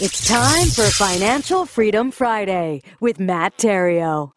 [0.00, 4.32] It's time for Financial Freedom Friday with Matt Theriault.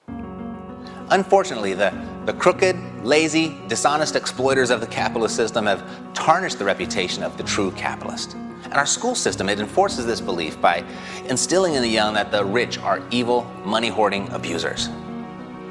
[1.10, 1.92] Unfortunately, the,
[2.28, 7.44] the crooked, lazy, dishonest exploiters of the capitalist system have tarnished the reputation of the
[7.44, 8.36] true capitalist.
[8.66, 10.84] And our school system, it enforces this belief by
[11.28, 14.90] instilling in the young that the rich are evil, money hoarding abusers.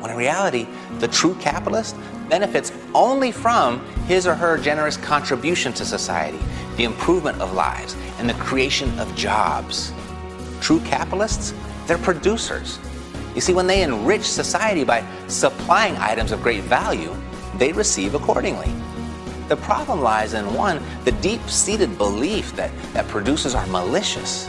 [0.00, 0.66] When in reality,
[0.98, 1.94] the true capitalist
[2.28, 6.38] benefits only from his or her generous contribution to society,
[6.76, 9.92] the improvement of lives, and the creation of jobs.
[10.60, 11.54] True capitalists,
[11.86, 12.78] they're producers.
[13.34, 17.14] You see, when they enrich society by supplying items of great value,
[17.58, 18.72] they receive accordingly.
[19.48, 24.48] The problem lies in one, the deep seated belief that, that producers are malicious.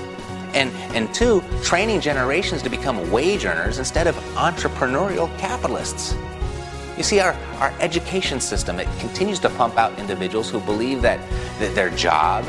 [0.53, 6.15] And, and two, training generations to become wage earners instead of entrepreneurial capitalists.
[6.97, 11.19] You see, our, our education system, it continues to pump out individuals who believe that,
[11.59, 12.43] that their job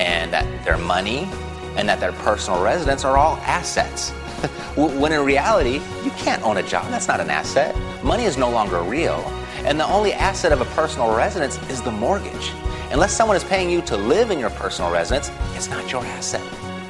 [0.00, 1.28] and that their money
[1.76, 4.10] and that their personal residence are all assets.
[4.76, 6.90] when in reality, you can't own a job.
[6.90, 7.76] That's not an asset.
[8.02, 9.20] Money is no longer real.
[9.66, 12.50] And the only asset of a personal residence is the mortgage.
[12.92, 16.42] Unless someone is paying you to live in your personal residence, it's not your asset,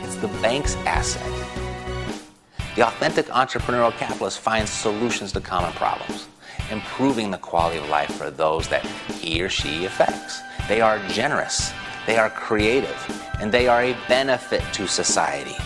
[0.04, 1.26] it's the bank's asset.
[2.76, 6.28] The authentic entrepreneurial capitalist finds solutions to common problems
[6.70, 10.40] improving the quality of life for those that he or she affects.
[10.68, 11.72] They are generous,
[12.06, 12.96] they are creative,
[13.40, 15.56] and they are a benefit to society.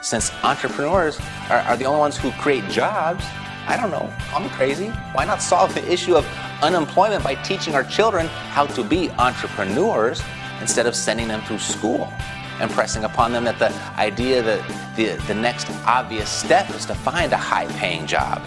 [0.00, 1.18] Since entrepreneurs
[1.50, 3.24] are, are the only ones who create jobs,
[3.66, 4.88] I don't know, I'm crazy.
[5.14, 6.26] Why not solve the issue of
[6.62, 10.22] unemployment by teaching our children how to be entrepreneurs
[10.60, 12.12] instead of sending them through school?
[12.60, 16.94] and pressing upon them that the idea that the, the next obvious step is to
[16.94, 18.40] find a high paying job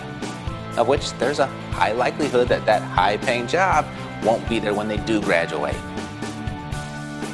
[0.78, 3.86] of which there's a high likelihood that that high paying job
[4.24, 5.76] won't be there when they do graduate.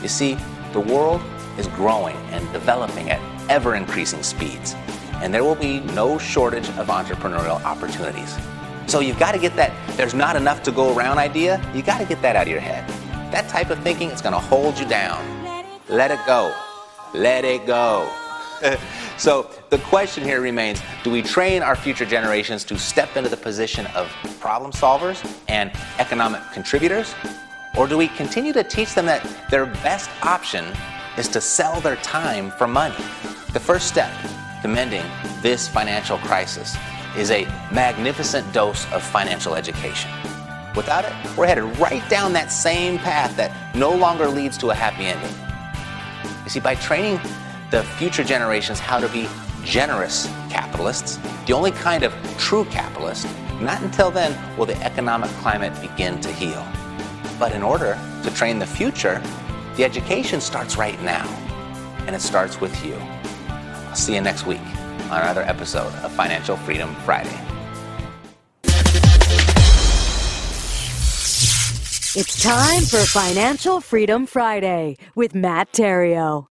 [0.01, 0.37] You see,
[0.73, 1.21] the world
[1.57, 3.19] is growing and developing at
[3.49, 4.75] ever increasing speeds,
[5.15, 8.37] and there will be no shortage of entrepreneurial opportunities.
[8.87, 11.99] So you've got to get that there's not enough to go around idea, you got
[11.99, 12.87] to get that out of your head.
[13.31, 15.23] That type of thinking is going to hold you down.
[15.87, 16.53] Let it go.
[17.13, 18.11] Let it go.
[19.17, 23.37] so the question here remains do we train our future generations to step into the
[23.37, 27.13] position of problem solvers and economic contributors?
[27.77, 30.65] Or do we continue to teach them that their best option
[31.17, 32.95] is to sell their time for money?
[33.53, 34.11] The first step
[34.61, 35.05] to mending
[35.41, 36.75] this financial crisis
[37.17, 40.11] is a magnificent dose of financial education.
[40.75, 44.73] Without it, we're headed right down that same path that no longer leads to a
[44.73, 45.33] happy ending.
[46.43, 47.19] You see, by training
[47.71, 49.27] the future generations how to be
[49.63, 53.25] generous capitalists, the only kind of true capitalist,
[53.61, 56.67] not until then will the economic climate begin to heal.
[57.39, 59.23] But in order to train the future,
[59.77, 61.25] the education starts right now,
[62.05, 62.93] and it starts with you.
[63.47, 64.59] I'll see you next week
[65.09, 67.39] on another episode of Financial Freedom Friday.
[72.13, 76.50] It's time for Financial Freedom Friday with Matt Theriault.